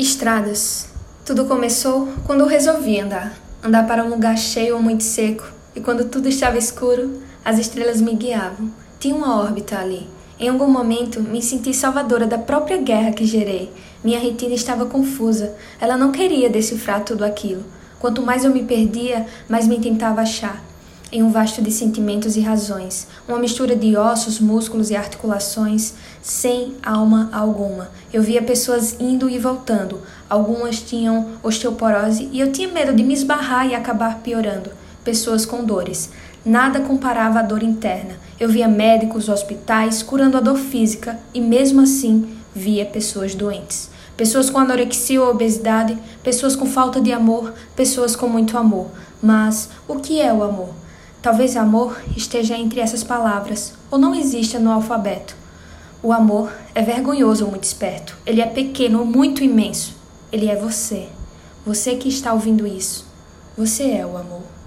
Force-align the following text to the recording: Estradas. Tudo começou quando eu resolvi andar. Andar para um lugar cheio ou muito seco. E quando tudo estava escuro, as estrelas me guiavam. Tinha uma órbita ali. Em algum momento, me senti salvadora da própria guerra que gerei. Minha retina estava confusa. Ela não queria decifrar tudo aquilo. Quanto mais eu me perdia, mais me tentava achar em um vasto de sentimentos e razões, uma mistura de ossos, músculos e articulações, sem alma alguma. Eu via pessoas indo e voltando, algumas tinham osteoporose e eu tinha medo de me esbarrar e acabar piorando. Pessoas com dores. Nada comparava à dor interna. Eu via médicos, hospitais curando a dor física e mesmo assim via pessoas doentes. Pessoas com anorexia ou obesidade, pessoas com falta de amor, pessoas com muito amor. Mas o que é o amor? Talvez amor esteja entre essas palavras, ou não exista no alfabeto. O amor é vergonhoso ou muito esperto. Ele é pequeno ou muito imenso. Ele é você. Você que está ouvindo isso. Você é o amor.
Estradas. 0.00 0.88
Tudo 1.26 1.44
começou 1.44 2.08
quando 2.26 2.40
eu 2.40 2.46
resolvi 2.46 2.98
andar. 2.98 3.34
Andar 3.62 3.86
para 3.86 4.02
um 4.02 4.08
lugar 4.08 4.34
cheio 4.38 4.76
ou 4.76 4.82
muito 4.82 5.04
seco. 5.04 5.44
E 5.76 5.80
quando 5.82 6.06
tudo 6.06 6.26
estava 6.26 6.56
escuro, 6.56 7.20
as 7.44 7.58
estrelas 7.58 8.00
me 8.00 8.14
guiavam. 8.14 8.72
Tinha 8.98 9.14
uma 9.14 9.38
órbita 9.38 9.78
ali. 9.78 10.08
Em 10.38 10.48
algum 10.48 10.68
momento, 10.68 11.20
me 11.20 11.42
senti 11.42 11.74
salvadora 11.74 12.26
da 12.26 12.38
própria 12.38 12.78
guerra 12.78 13.12
que 13.12 13.26
gerei. 13.26 13.70
Minha 14.02 14.18
retina 14.18 14.54
estava 14.54 14.86
confusa. 14.86 15.54
Ela 15.78 15.98
não 15.98 16.12
queria 16.12 16.48
decifrar 16.48 17.04
tudo 17.04 17.22
aquilo. 17.22 17.62
Quanto 17.98 18.22
mais 18.22 18.42
eu 18.42 18.54
me 18.54 18.64
perdia, 18.64 19.26
mais 19.50 19.68
me 19.68 19.78
tentava 19.80 20.22
achar 20.22 20.69
em 21.12 21.22
um 21.22 21.30
vasto 21.30 21.60
de 21.60 21.70
sentimentos 21.70 22.36
e 22.36 22.40
razões, 22.40 23.08
uma 23.26 23.38
mistura 23.38 23.74
de 23.74 23.96
ossos, 23.96 24.38
músculos 24.38 24.90
e 24.90 24.96
articulações, 24.96 25.94
sem 26.22 26.74
alma 26.82 27.28
alguma. 27.32 27.90
Eu 28.12 28.22
via 28.22 28.42
pessoas 28.42 28.96
indo 29.00 29.28
e 29.28 29.38
voltando, 29.38 30.00
algumas 30.28 30.80
tinham 30.80 31.32
osteoporose 31.42 32.28
e 32.32 32.40
eu 32.40 32.52
tinha 32.52 32.68
medo 32.68 32.92
de 32.92 33.02
me 33.02 33.14
esbarrar 33.14 33.66
e 33.66 33.74
acabar 33.74 34.20
piorando. 34.20 34.70
Pessoas 35.04 35.44
com 35.44 35.64
dores. 35.64 36.10
Nada 36.44 36.80
comparava 36.80 37.40
à 37.40 37.42
dor 37.42 37.62
interna. 37.62 38.14
Eu 38.38 38.48
via 38.48 38.68
médicos, 38.68 39.28
hospitais 39.28 40.02
curando 40.02 40.36
a 40.36 40.40
dor 40.40 40.56
física 40.56 41.18
e 41.34 41.40
mesmo 41.40 41.80
assim 41.82 42.36
via 42.54 42.86
pessoas 42.86 43.34
doentes. 43.34 43.90
Pessoas 44.16 44.50
com 44.50 44.58
anorexia 44.58 45.20
ou 45.20 45.30
obesidade, 45.30 45.96
pessoas 46.22 46.54
com 46.54 46.66
falta 46.66 47.00
de 47.00 47.12
amor, 47.12 47.54
pessoas 47.74 48.14
com 48.14 48.28
muito 48.28 48.56
amor. 48.56 48.88
Mas 49.22 49.70
o 49.88 49.96
que 49.96 50.20
é 50.20 50.32
o 50.32 50.42
amor? 50.42 50.70
Talvez 51.22 51.54
amor 51.54 52.00
esteja 52.16 52.56
entre 52.56 52.80
essas 52.80 53.04
palavras, 53.04 53.74
ou 53.90 53.98
não 53.98 54.14
exista 54.14 54.58
no 54.58 54.72
alfabeto. 54.72 55.36
O 56.02 56.14
amor 56.14 56.50
é 56.74 56.80
vergonhoso 56.80 57.44
ou 57.44 57.50
muito 57.50 57.64
esperto. 57.64 58.16
Ele 58.24 58.40
é 58.40 58.46
pequeno 58.46 59.00
ou 59.00 59.04
muito 59.04 59.44
imenso. 59.44 59.94
Ele 60.32 60.48
é 60.48 60.56
você. 60.56 61.08
Você 61.66 61.96
que 61.96 62.08
está 62.08 62.32
ouvindo 62.32 62.66
isso. 62.66 63.06
Você 63.54 63.90
é 63.90 64.06
o 64.06 64.16
amor. 64.16 64.59